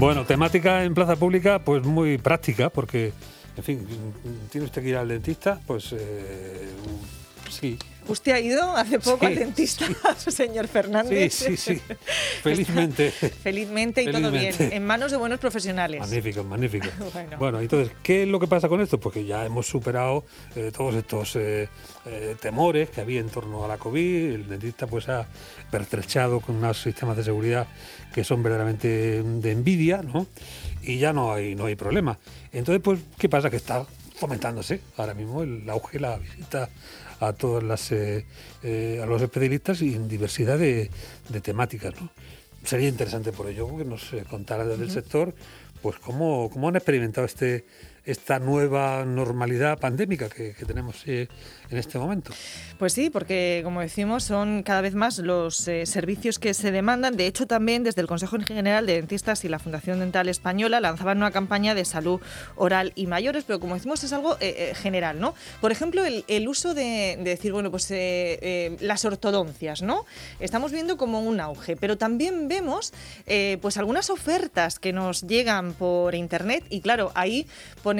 [0.00, 3.12] Bueno, temática en plaza pública, pues muy práctica, porque,
[3.54, 3.86] en fin,
[4.50, 6.70] tiene usted que ir al dentista, pues eh,
[7.50, 7.78] sí,
[8.10, 9.86] Usted ha ido hace poco al dentista,
[10.18, 11.32] señor Fernández.
[11.32, 11.82] Sí, sí, sí.
[12.42, 13.10] Felizmente.
[13.42, 14.54] Felizmente y todo bien.
[14.58, 16.00] En manos de buenos profesionales.
[16.00, 16.88] Magnífico, magnífico.
[17.38, 17.60] bueno.
[17.60, 18.98] entonces, ¿qué es lo que pasa con esto?
[18.98, 20.24] Porque ya hemos superado
[20.56, 21.68] eh, todos estos eh,
[22.06, 24.34] eh, temores que había en torno a la COVID.
[24.34, 25.26] El dentista pues ha
[25.70, 27.68] pertrechado con unos sistemas de seguridad
[28.12, 30.26] que son verdaderamente de envidia, ¿no?
[30.82, 32.18] Y ya no hay, no hay problema.
[32.52, 33.50] Entonces, pues, ¿qué pasa?
[33.50, 36.68] Que está fomentándose ahora mismo el auge, la visita
[37.20, 38.24] a todas las eh,
[38.62, 40.90] eh, a los especialistas y en diversidad de,
[41.42, 41.94] temáticas.
[42.00, 42.10] ¿no?
[42.64, 45.34] Sería interesante por ello que nos eh, contara desde el sector
[45.82, 47.64] pues cómo, cómo han experimentado este
[48.10, 51.28] esta nueva normalidad pandémica que, tenemos en
[51.70, 52.32] este momento.
[52.78, 57.16] Pues sí, porque como decimos, son cada vez más los eh, servicios que se demandan.
[57.16, 61.18] De hecho, también desde el Consejo General de Dentistas y la Fundación Dental Española lanzaban
[61.18, 62.20] una campaña de salud
[62.56, 65.34] oral y mayores, pero como decimos, es algo eh, eh, general, ¿no?
[65.60, 67.92] Por ejemplo, el, uso de, decir, bueno, pues
[68.80, 70.04] las ortodoncias, ¿no?
[70.40, 72.92] Estamos viendo como un auge, pero también vemos
[73.60, 77.46] pues algunas ofertas que nos llegan por internet y claro, ahí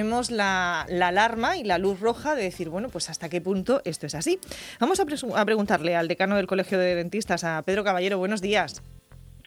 [0.01, 4.06] ponemos la, alarma y la luz roja de decir, bueno, pues hasta qué punto esto
[4.06, 4.41] es así.
[4.79, 8.83] Vamos a, preguntarle al decano del Colegio de Dentistas, a Pedro Caballero, buenos días.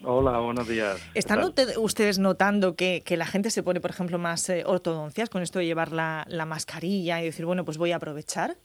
[0.03, 1.01] Hola, buenos días.
[1.15, 1.43] ¿Están
[1.77, 5.65] ustedes notando que, la gente se pone, por ejemplo, más eh, ortodoncias con esto de
[5.65, 8.55] llevar la, mascarilla y decir, bueno, pues voy a aprovechar?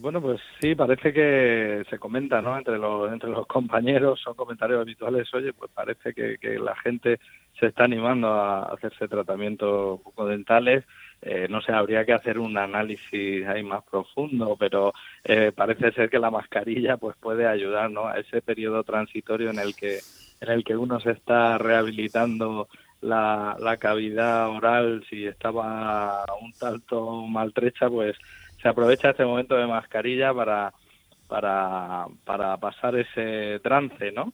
[0.00, 2.56] Bueno, pues sí, parece que se comenta, ¿no?
[2.56, 5.32] Entre los, entre los compañeros, son comentarios habituales.
[5.34, 7.20] Oye, pues parece que, que la gente
[7.58, 10.84] se está animando a hacerse tratamientos bucodentales.
[11.20, 16.08] Eh, no sé, habría que hacer un análisis ahí más profundo, pero eh, parece ser
[16.08, 18.06] que la mascarilla pues puede ayudar ¿no?
[18.06, 19.98] a ese periodo transitorio en el que
[20.40, 22.68] en el que uno se está rehabilitando
[23.02, 28.16] la, la cavidad oral si estaba un tanto maltrecha, pues
[28.62, 30.72] se aprovecha este momento de mascarilla para
[31.28, 34.32] para para pasar ese trance, ¿no?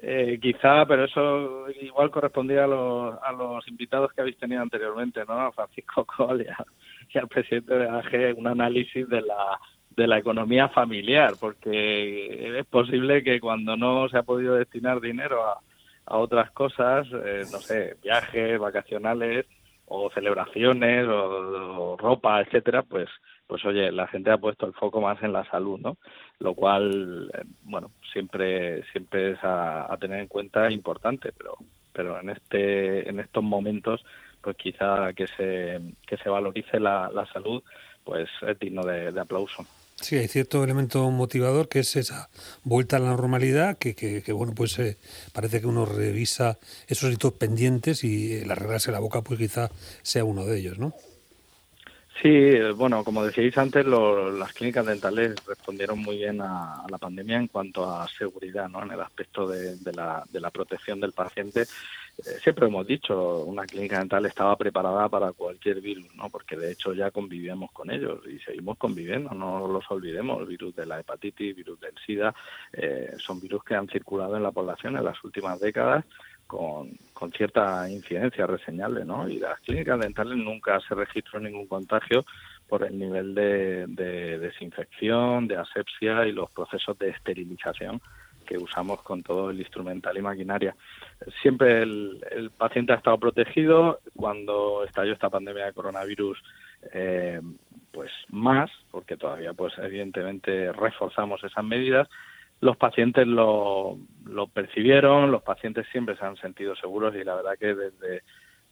[0.00, 5.24] Eh, quizá, pero eso igual correspondía a los, a los invitados que habéis tenido anteriormente,
[5.26, 5.40] ¿no?
[5.40, 9.58] A Francisco Col y, al presidente de AG, un análisis de la,
[9.90, 15.44] de la economía familiar, porque es posible que cuando no se ha podido destinar dinero
[15.44, 15.58] a,
[16.06, 19.46] a otras cosas, eh, no sé, viajes, vacacionales
[19.86, 23.08] o celebraciones o ropa, etcétera, pues
[23.48, 25.96] pues oye, la gente ha puesto el foco más en la salud, ¿no?
[26.38, 31.56] Lo cual, eh, bueno, siempre siempre es a, tener en cuenta importante, pero
[31.92, 34.04] pero en este en estos momentos,
[34.42, 37.62] pues quizá que se que se valorice la, salud,
[38.04, 39.64] pues es digno de, aplauso.
[39.96, 42.28] Sí, hay cierto elemento motivador que es esa
[42.62, 44.96] vuelta a la normalidad, que, que, bueno, pues eh,
[45.32, 49.70] parece que uno revisa esos hitos pendientes y el arreglarse la boca, pues quizá
[50.02, 50.94] sea uno de ellos, ¿no?
[52.20, 57.46] Sí, bueno, como decíais antes, las clínicas dentales respondieron muy bien a, la pandemia en
[57.46, 58.82] cuanto a seguridad, ¿no?
[58.82, 61.60] En el aspecto de, la, de la protección del paciente.
[61.62, 66.28] Eh, siempre hemos dicho, una clínica dental estaba preparada para cualquier virus, ¿no?
[66.28, 70.40] Porque de hecho ya convivíamos con ellos y seguimos conviviendo, no los olvidemos.
[70.40, 72.34] El virus de la hepatitis, virus del SIDA,
[72.72, 76.04] eh, son virus que han circulado en la población en las últimas décadas
[76.48, 79.28] con, con cierta incidencia reseñable, ¿no?
[79.28, 82.24] Y las clínicas dentales nunca se registró ningún contagio
[82.66, 83.86] por el nivel de,
[84.38, 88.00] desinfección, de asepsia y los procesos de esterilización
[88.46, 90.74] que usamos con todo el instrumental y maquinaria.
[91.42, 94.00] Siempre el, paciente ha estado protegido.
[94.16, 96.42] Cuando estalló esta pandemia de coronavirus,
[96.94, 97.42] eh,
[97.92, 102.08] pues más, porque todavía, pues evidentemente reforzamos esas medidas
[102.60, 107.58] los pacientes lo, lo percibieron, los pacientes siempre se han sentido seguros y la verdad
[107.58, 108.22] que desde,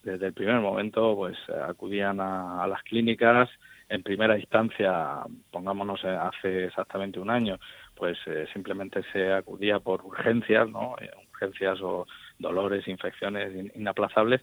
[0.02, 1.36] desde el primer momento pues
[1.68, 3.48] acudían a, las clínicas.
[3.88, 5.20] En primera instancia,
[5.52, 7.56] pongámonos hace exactamente un año,
[7.94, 10.96] pues eh, simplemente se acudía por urgencias, ¿no?
[11.00, 12.04] Eh, urgencias o
[12.36, 14.42] dolores, infecciones inaplazables,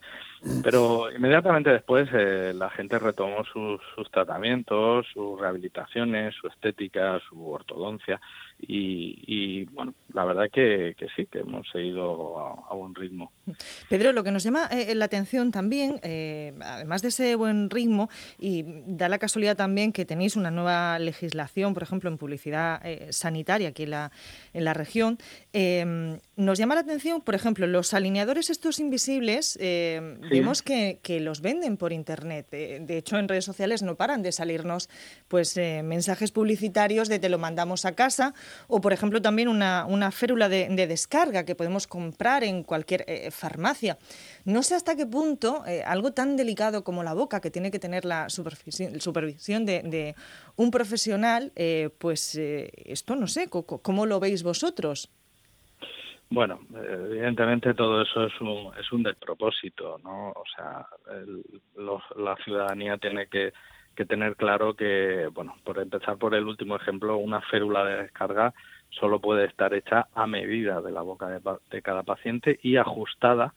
[0.64, 7.52] pero inmediatamente después eh, la gente retomó sus, sus tratamientos, sus rehabilitaciones, su estética, su
[7.52, 8.22] ortodoncia
[8.60, 13.32] y, bueno, la verdad que, que, sí, que hemos seguido a, buen ritmo.
[13.90, 18.10] Pedro, lo que nos llama eh, la atención también, eh, además de ese buen ritmo,
[18.40, 23.70] y da la casualidad también que tenéis una nueva legislación, por ejemplo, en publicidad sanitaria
[23.70, 24.12] aquí en la,
[24.54, 25.18] en la región,
[26.36, 31.78] nos llama la atención, por ejemplo, los alineadores estos invisibles eh, vemos que, los venden
[31.78, 32.48] por internet.
[32.52, 34.90] Eh, de hecho, en redes sociales no paran de salirnos
[35.28, 38.34] pues mensajes publicitarios de te lo mandamos a casa
[38.68, 43.98] o, por ejemplo, también una, férula de, descarga que podemos comprar en cualquier farmacia.
[44.46, 48.06] No sé hasta qué punto algo tan delicado como la boca, que tiene que tener
[48.06, 50.16] la supervisión, de,
[50.56, 51.52] un profesional,
[51.98, 55.10] pues esto no sé, ¿cómo lo veis vosotros?
[56.34, 60.30] Bueno, evidentemente todo eso es un, es un despropósito, ¿no?
[60.30, 60.88] O sea,
[62.16, 63.54] la ciudadanía tiene que,
[63.94, 68.54] tener claro que, bueno, por empezar por el último ejemplo, una férula de descarga
[68.90, 73.54] solo puede estar hecha a medida de la boca de, cada paciente y ajustada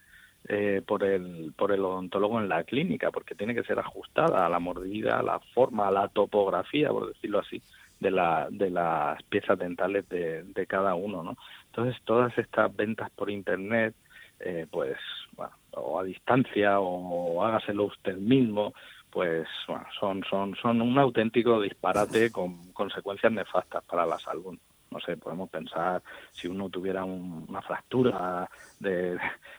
[0.49, 4.49] eh, por el por el odontólogo en la clínica, porque tiene que ser ajustada a
[4.49, 7.61] la mordida, a la forma, a la topografía, por decirlo así,
[8.01, 11.37] de, la, de las piezas dentales de, de cada uno, ¿no?
[11.67, 13.95] Entonces, todas estas ventas por Internet,
[14.41, 14.97] eh, pues,
[15.33, 18.75] bueno, o a distancia, o, hágaselo usted mismo,
[19.17, 24.59] pues, bueno, son, son, son un auténtico disparate con consecuencias nefastas para la salud
[24.91, 26.03] no sé, podemos pensar
[26.33, 28.49] si uno tuviera una fractura
[28.79, 29.19] de,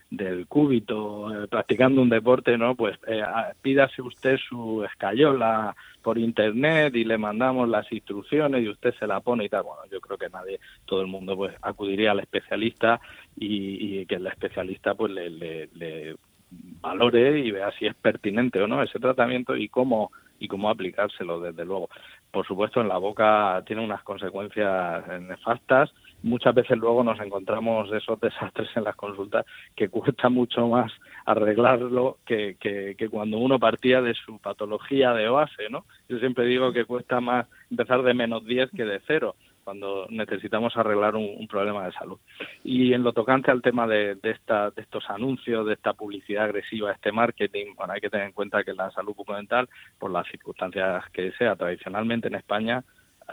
[0.09, 2.75] del cúbito eh, practicando un deporte, ¿no?
[2.75, 3.21] Pues eh,
[3.61, 9.19] pídase usted su escayola por internet y le mandamos las instrucciones y usted se la
[9.19, 9.63] pone y tal.
[9.63, 12.99] Bueno, yo creo que nadie, todo el mundo pues acudiría al especialista
[13.35, 16.15] y, que el especialista pues le, le
[16.49, 21.39] valore y vea si es pertinente o no ese tratamiento y cómo y cómo aplicárselo,
[21.39, 21.89] desde luego.
[22.31, 25.91] Por supuesto, en la boca tiene unas consecuencias nefastas.
[26.23, 29.45] Muchas veces luego nos encontramos esos desastres en las consultas
[29.75, 30.91] que cuesta mucho más
[31.25, 35.85] arreglarlo que, que, que cuando uno partía de su patología de base, ¿no?
[36.07, 39.35] Yo siempre digo que cuesta más empezar de menos 10 que de cero
[39.67, 42.17] cuando necesitamos arreglar un, problema de salud.
[42.63, 46.93] Y en lo tocante al tema de, esta, de estos anuncios, de esta publicidad agresiva,
[46.93, 49.67] este marketing, bueno, hay que tener en cuenta que la salud bucodental,
[49.99, 52.81] por las circunstancias que sea, tradicionalmente en España,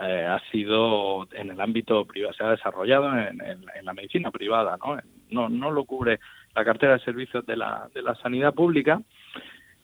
[0.01, 4.97] eh, ha sido en el ámbito privado, se ha desarrollado en, la medicina privada, ¿no?
[5.29, 5.47] ¿no?
[5.47, 6.19] No lo cubre
[6.53, 9.01] la cartera de servicios de la, de la sanidad pública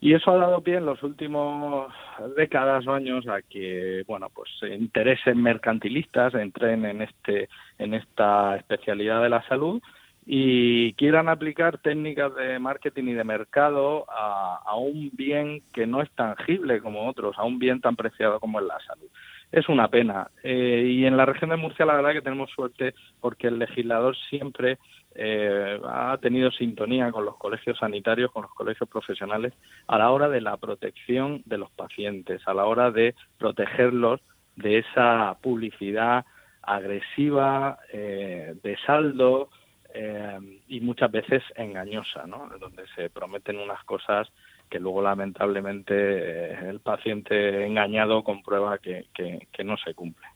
[0.02, 1.94] y eso ha dado pie en los últimos
[2.36, 9.22] décadas o años a que, bueno, pues intereses mercantilistas entren en este, en esta especialidad
[9.22, 9.80] de la salud
[10.26, 16.10] y quieran aplicar técnicas de marketing y de mercado a, un bien que no es
[16.12, 19.10] tangible como otros, a un bien tan preciado como es la salud.
[19.52, 20.32] Es una pena.
[20.44, 24.16] Eh, y en la región de Murcia la verdad que tenemos suerte porque el legislador
[24.30, 24.78] siempre
[25.14, 29.54] eh, ha tenido sintonía con los colegios sanitarios, con los colegios profesionales,
[29.88, 34.22] a la hora de la protección de los pacientes, a la hora de protegerlos
[34.56, 36.26] de esa publicidad
[36.62, 39.50] agresiva, eh, de saldo
[39.94, 42.50] eh, y muchas veces engañosa, ¿no?
[42.60, 44.30] donde se prometen unas cosas
[44.72, 50.32] que luego lamentablemente el paciente engañado comprueba que, que no se cumplen.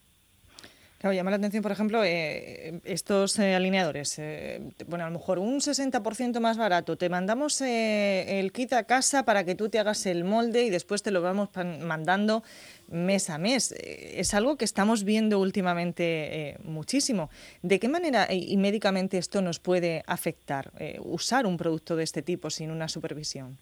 [1.06, 4.18] Claro, llama la atención, por ejemplo, eh, estos eh, alineadores.
[4.18, 6.98] Eh, bueno, a lo mejor un 60% más barato.
[6.98, 11.04] Te mandamos el kit a casa para que tú te hagas el molde y después
[11.04, 11.50] te lo vamos
[11.82, 12.44] mandando
[12.88, 13.74] mes a mes.
[13.74, 17.30] Es algo que estamos viendo últimamente muchísimo.
[17.62, 22.50] ¿De qué manera y médicamente esto nos puede afectar, usar un producto de este tipo
[22.50, 23.60] sin una supervisión?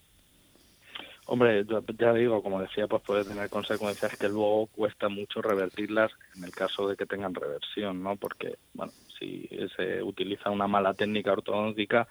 [1.25, 1.65] Hombre,
[1.98, 6.51] ya digo, como decía, pues puede tener consecuencias que luego cuesta mucho revertirlas en el
[6.51, 8.18] caso de que tengan reversión, ¿no?
[8.18, 12.08] Porque, bueno, si se utiliza una mala técnica ortodóntica,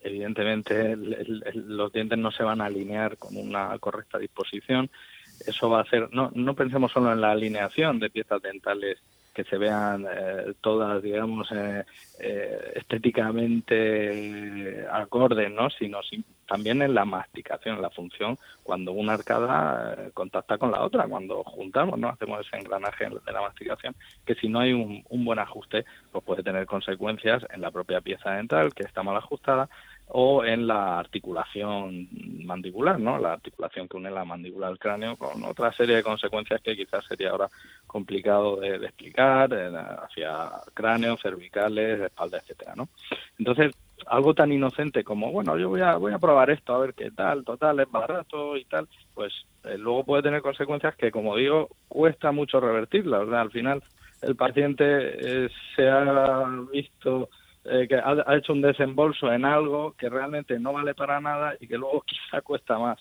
[0.00, 4.90] evidentemente los dientes no se van a alinear con una correcta disposición.
[5.46, 8.98] Eso va a hacer, no, no pensemos solo en la alineación de piezas dentales
[9.36, 11.84] que se vean eh, todas, digamos, eh,
[12.20, 15.68] eh, estéticamente acordes, ¿no?
[15.68, 16.00] Sino
[16.48, 21.44] también en la masticación, en la función, cuando una arcada contacta con la otra, cuando
[21.44, 22.08] juntamos, ¿no?
[22.08, 26.24] Hacemos ese engranaje de la masticación, que si no hay un, un buen ajuste, pues
[26.24, 29.68] puede tener consecuencias en la propia pieza dental, que está mal ajustada,
[30.08, 32.08] o en la articulación
[32.44, 33.18] mandibular, ¿no?
[33.18, 37.04] La articulación que une la mandíbula al cráneo con otra serie de consecuencias que quizás
[37.06, 37.48] sería ahora
[37.86, 39.72] complicado de, explicar eh,
[40.02, 42.88] hacia cráneo, cervicales, espalda, etcétera, ¿no?
[43.38, 43.74] Entonces,
[44.06, 47.10] algo tan inocente como, bueno, yo voy a voy a probar esto a ver qué
[47.10, 49.32] tal, total es barato y tal, pues
[49.64, 53.40] eh, luego puede tener consecuencias que, como digo, cuesta mucho revertirlas, ¿verdad?
[53.40, 53.82] Al final
[54.22, 57.28] el paciente eh, se ha visto
[57.68, 61.66] eh, que ha, hecho un desembolso en algo que realmente no vale para nada y
[61.66, 62.98] que luego quizá cuesta más.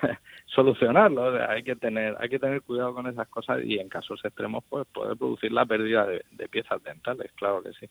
[0.46, 1.44] solucionarlo.
[1.48, 4.86] hay que tener hay que tener cuidado con esas cosas y en casos extremos pues
[4.92, 7.86] puede producir la pérdida de, piezas dentales, claro que sí.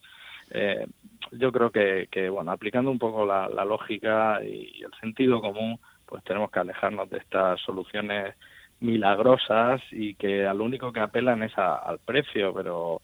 [0.52, 0.88] Eh,
[1.34, 6.24] yo creo que, que, bueno, aplicando un poco la, lógica y el sentido común, pues
[6.24, 8.36] tenemos que alejarnos de estas soluciones
[8.80, 13.02] milagrosas y que al único que apelan es al precio, pero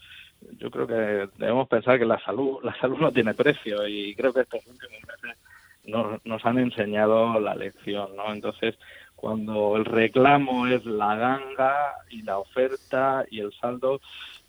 [0.58, 4.34] yo creo que debemos pensar que la salud la salud no tiene precio y creo
[4.34, 5.38] que estos últimos meses
[5.86, 8.34] nos, nos han enseñado la lección, ¿no?
[8.34, 8.76] Entonces,
[9.16, 14.02] cuando el reclamo es la ganga y la oferta y el saldo,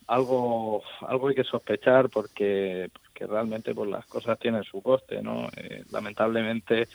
[0.06, 5.48] algo algo hay que sospechar porque, porque realmente pues las cosas tienen su coste, ¿no?
[5.56, 6.88] Eh, lamentablemente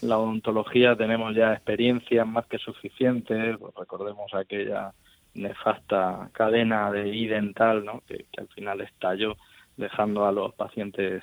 [0.00, 4.92] en la odontología tenemos ya experiencias más que suficientes, pues recordemos aquella
[5.34, 8.02] nefasta cadena de idental, ¿no?
[8.06, 9.36] que, al final estalló
[9.76, 11.22] dejando a los pacientes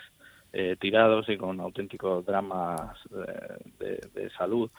[0.53, 2.98] eh, tirados y con auténticos dramas
[3.80, 4.70] eh, de salud.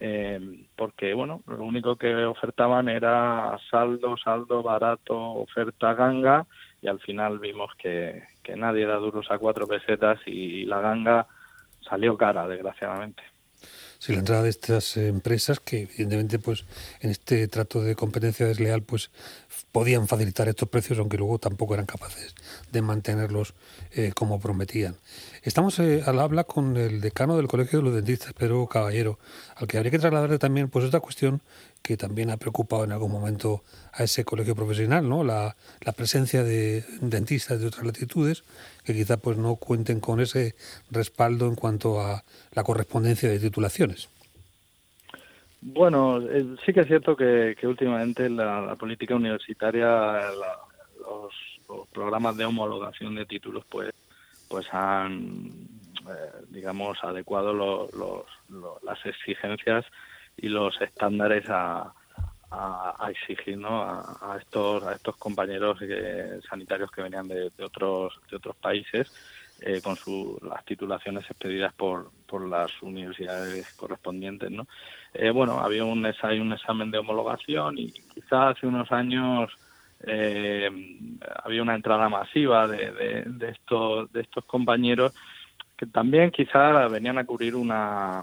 [0.00, 6.46] Eh, porque bueno, lo único que ofertaban era saldo, saldo barato, oferta ganga
[6.80, 11.26] y al final vimos que, que nadie da duros a cuatro pesetas y la ganga
[11.80, 13.22] salió cara, desgraciadamente.
[13.98, 16.64] Sí, la entrada de estas empresas que evidentemente pues
[17.00, 19.10] en este trato de competencia desleal pues
[19.72, 22.34] podían facilitar estos precios aunque luego tampoco eran capaces
[22.70, 23.54] de mantenerlos
[23.90, 24.96] eh, como prometían.
[25.42, 29.18] Estamos eh, al habla con el decano del Colegio de los Dentistas, Pedro Caballero,
[29.56, 31.42] al que habría que trasladarle también pues esta cuestión
[31.82, 35.24] que también ha preocupado en algún momento a ese colegio profesional, ¿no?
[35.24, 35.56] La,
[35.96, 38.44] presencia de dentistas de otras latitudes
[38.84, 40.54] que quizá pues no cuenten con ese
[40.90, 44.08] respaldo en cuanto a la correspondencia de titulaciones.
[45.60, 50.20] Bueno, eh, sí que es cierto que, últimamente la, política universitaria,
[51.00, 51.32] los,
[51.92, 53.92] programas de homologación de títulos, pues,
[54.48, 55.50] pues han,
[56.08, 57.88] eh, digamos, adecuado
[58.82, 59.84] las exigencias
[60.38, 61.92] y los estándares a,
[62.50, 63.82] a, exigir ¿no?
[63.82, 65.78] a, estos a estos compañeros
[66.48, 69.12] sanitarios que venían de, otros de otros países
[69.60, 74.66] eh, con su, las titulaciones expedidas por, por las universidades correspondientes no
[75.12, 79.52] eh, bueno había un hay un examen de homologación y quizás hace unos años
[80.06, 80.70] eh,
[81.42, 85.12] había una entrada masiva de, de, estos de estos compañeros
[85.76, 88.22] que también quizás venían a cubrir una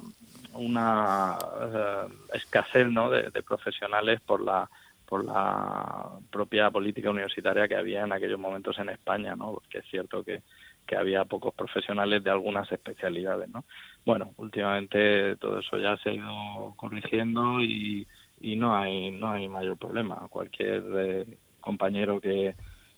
[0.55, 3.09] una eh, escasez ¿no?
[3.09, 4.69] de, profesionales por la
[5.05, 9.53] por la propia política universitaria que había en aquellos momentos en España, ¿no?
[9.53, 10.41] Porque es cierto que,
[10.87, 13.65] que había pocos profesionales de algunas especialidades, ¿no?
[14.03, 18.07] Bueno, últimamente todo eso ya se ha ido corrigiendo y,
[18.41, 20.27] y no hay no hay mayor problema.
[20.27, 21.25] Cualquier eh,
[21.61, 22.55] compañero que,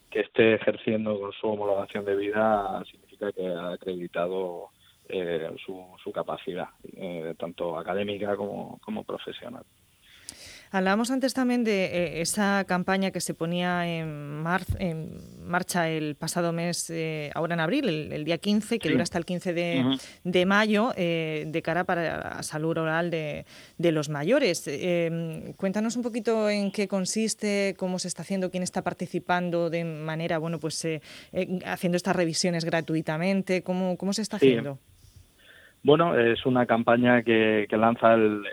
[0.10, 4.70] que esté ejerciendo con su homologación de vida significa que ha acreditado
[5.10, 9.64] eh, su, su, capacidad, eh, tanto académica como, como profesional.
[10.72, 14.44] Hablábamos antes también de eh, esa campaña que se ponía en,
[14.80, 19.18] en marcha el pasado mes, eh, ahora en abril, el, día 15, que dura hasta
[19.18, 23.46] el 15 de, mayo, eh, de cara para la salud oral de,
[23.78, 24.70] de los mayores.
[25.56, 30.38] cuéntanos un poquito en qué consiste, cómo se está haciendo, quién está participando de manera,
[30.38, 30.86] bueno, pues
[31.66, 34.80] haciendo estas revisiones gratuitamente, cómo, cómo se está haciendo.
[35.84, 38.44] Bueno, es una campaña que, lanza el,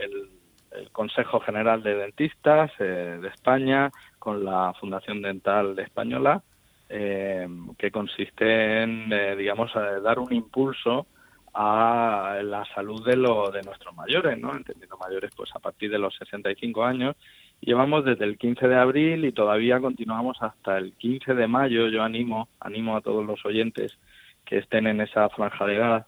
[0.91, 6.43] Consejo General de Dentistas eh, de España con la Fundación Dental Española,
[6.89, 11.07] eh, que consiste en, eh, digamos, dar un impulso
[11.55, 14.57] a la salud de, lo, de nuestros mayores, ¿no?
[14.57, 17.15] Entendiendo mayores, pues a partir de los 65 años.
[17.61, 21.87] Llevamos desde el 15 de abril y todavía continuamos hasta el 15 de mayo.
[21.87, 23.97] Yo animo, animo a todos los oyentes
[24.45, 26.07] que estén en esa franja de edad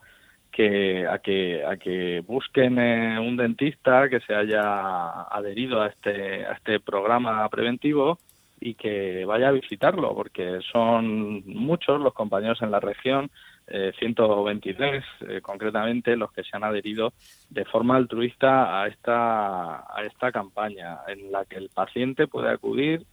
[0.56, 6.46] que a que a que busquen eh, un dentista que se haya adherido a este
[6.46, 8.18] a este programa preventivo
[8.58, 13.30] y que vaya a visitarlo porque son muchos los compañeros en la región
[13.66, 17.12] eh, 123 eh, concretamente los que se han adherido
[17.50, 23.04] de forma altruista a esta a esta campaña en la que el paciente puede acudir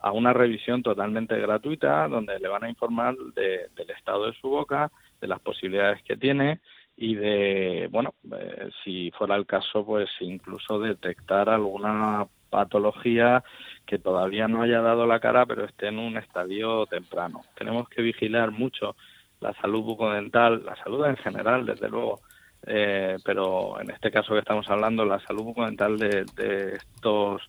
[0.00, 4.90] a una revisión totalmente gratuita donde le van a informar del estado de su boca,
[5.20, 6.60] de las posibilidades que tiene
[6.96, 13.42] y de, bueno, eh, si fuera el caso, pues incluso detectar alguna patología
[13.84, 17.42] que todavía no haya dado la cara, pero esté en un estadio temprano.
[17.56, 18.94] Tenemos que vigilar mucho
[19.40, 22.20] la salud bucodental, la salud en general, desde luego,
[22.66, 27.42] eh, pero en este caso que estamos hablando, la salud bucodental de, de estos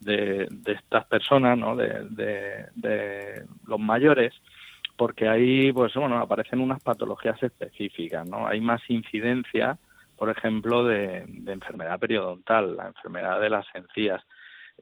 [0.00, 1.74] de, de, estas personas, ¿no?
[1.74, 4.34] de, de, de los mayores,
[4.98, 9.78] porque ahí pues bueno aparecen unas patologías específicas no hay más incidencia
[10.18, 14.20] por ejemplo, de, enfermedad periodontal, la enfermedad de las encías.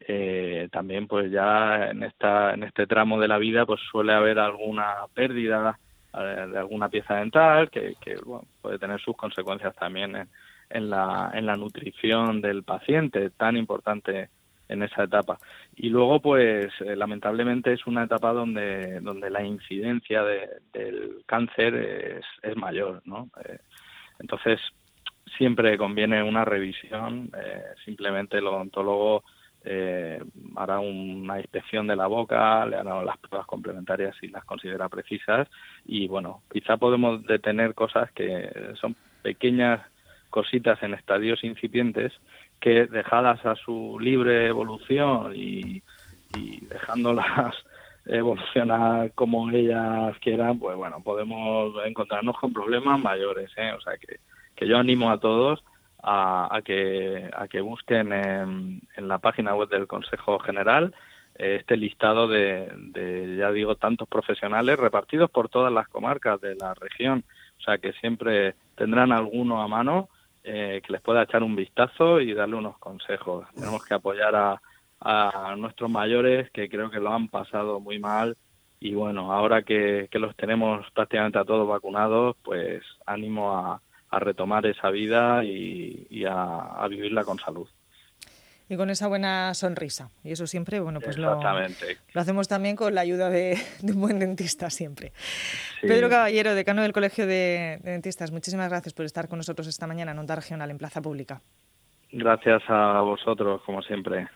[0.00, 4.38] Eh, también, pues ya en esta en este tramo de la vida, pues suele haber
[4.38, 5.78] alguna pérdida
[6.14, 7.94] eh, de alguna pieza dental que,
[8.62, 10.28] puede tener sus consecuencias también en,
[10.70, 14.30] en, la, en la nutrición del paciente, tan importante
[14.68, 15.38] en esa etapa.
[15.74, 22.24] Y luego, pues, eh, lamentablemente es una etapa donde, donde la incidencia del cáncer es,
[22.42, 23.28] es mayor, ¿no?
[23.44, 23.58] Eh,
[24.18, 24.60] entonces,
[25.36, 27.30] siempre conviene una revisión.
[27.36, 29.24] Eh, simplemente el odontólogo
[30.54, 35.48] hará una inspección de la boca, le hará las pruebas complementarias si las considera precisas.
[35.84, 38.48] Y bueno, quizá podemos detener cosas que
[38.80, 39.80] son pequeñas
[40.30, 42.12] cositas en estadios incipientes
[42.60, 45.82] que dejadas a su libre evolución y,
[46.68, 47.54] dejándolas
[48.06, 53.72] evolucionar como ellas quieran, pues bueno, podemos encontrarnos con problemas mayores, ¿eh?
[53.72, 54.20] O sea que,
[54.54, 55.64] que yo animo a todos
[56.02, 60.94] a, que, a que busquen en, la página web del Consejo General
[61.36, 66.54] eh, este listado de, de, ya digo, tantos profesionales repartidos por todas las comarcas de
[66.54, 67.24] la región.
[67.58, 70.08] O sea que siempre tendrán alguno a mano
[70.48, 73.46] eh, que les pueda echar un vistazo y darle unos consejos.
[73.52, 74.60] Tenemos que apoyar a,
[75.56, 78.36] nuestros mayores que creo que lo han pasado muy mal
[78.80, 83.80] y bueno, ahora que, los tenemos prácticamente a todos vacunados, pues ánimo a,
[84.18, 87.68] retomar esa vida y, a vivirla con salud
[88.68, 90.10] y con esa buena sonrisa.
[90.24, 94.18] Y eso siempre, bueno, pues lo, lo, hacemos también con la ayuda de, un buen
[94.18, 95.12] dentista siempre.
[95.82, 100.12] Pedro Caballero, decano del Colegio de, Dentistas, muchísimas gracias por estar con nosotros esta mañana
[100.12, 101.40] en Onda Regional en Plaza Pública.
[102.10, 104.28] Gracias a vosotros, como siempre.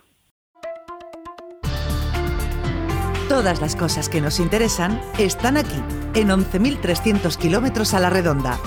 [3.29, 5.81] Todas las cosas que nos interesan están aquí,
[6.15, 8.59] en 11.300 kilómetros a la redonda.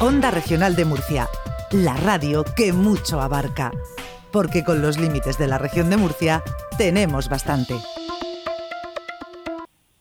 [0.00, 1.28] Onda Regional de Murcia,
[1.70, 3.72] la radio que mucho abarca
[4.32, 6.42] porque con los límites de la región de Murcia
[6.76, 7.74] tenemos bastante.